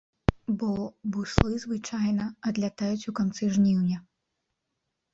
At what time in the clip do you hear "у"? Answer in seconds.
3.15-3.17